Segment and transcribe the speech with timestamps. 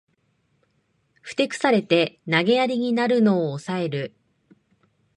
[1.21, 4.15] ふてくされて投げやりになるのをおさえる